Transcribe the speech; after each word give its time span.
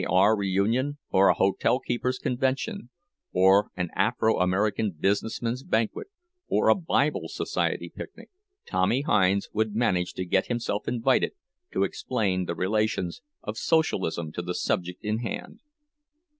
R. 0.09 0.35
reunion, 0.35 0.97
or 1.11 1.27
a 1.27 1.35
hotel 1.35 1.79
keepers' 1.79 2.17
convention, 2.17 2.89
or 3.33 3.69
an 3.77 3.89
Afro 3.95 4.39
American 4.39 4.89
business 4.99 5.43
men's 5.43 5.61
banquet, 5.61 6.07
or 6.47 6.69
a 6.69 6.73
Bible 6.75 7.27
society 7.27 7.87
picnic, 7.95 8.31
Tommy 8.65 9.01
Hinds 9.01 9.51
would 9.53 9.75
manage 9.75 10.13
to 10.13 10.25
get 10.25 10.47
himself 10.47 10.87
invited 10.87 11.33
to 11.73 11.83
explain 11.83 12.45
the 12.45 12.55
relations 12.55 13.21
of 13.43 13.59
Socialism 13.59 14.31
to 14.31 14.41
the 14.41 14.55
subject 14.55 15.03
in 15.05 15.19
hand. 15.19 15.59